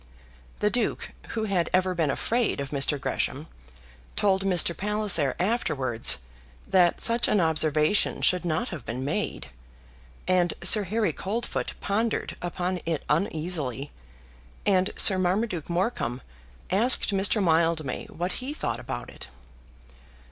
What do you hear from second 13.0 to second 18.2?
uneasily, and Sir Marmaduke Morecombe asked Mr. Mildmay